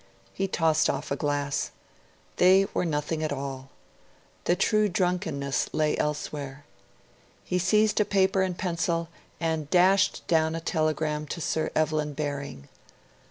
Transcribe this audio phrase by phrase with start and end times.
[0.33, 1.69] He tossed off a glass.
[2.37, 3.69] They were nothing at all.
[4.45, 6.65] The true drunkenness lay elsewhere.
[7.45, 9.09] He seized a paper and pencil,
[9.39, 12.67] and dashed down a telegram to Sir Evelyn Baring.